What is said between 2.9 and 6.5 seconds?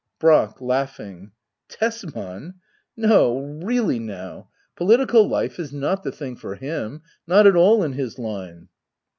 No really now, political life is not the thing